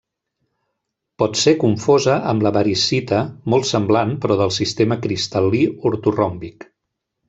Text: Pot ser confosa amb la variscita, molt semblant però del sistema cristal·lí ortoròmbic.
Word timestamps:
Pot 1.23 1.37
ser 1.41 1.53
confosa 1.65 2.17
amb 2.33 2.47
la 2.47 2.53
variscita, 2.57 3.21
molt 3.55 3.71
semblant 3.75 4.19
però 4.25 4.41
del 4.43 4.57
sistema 4.61 5.01
cristal·lí 5.07 5.65
ortoròmbic. 5.95 6.73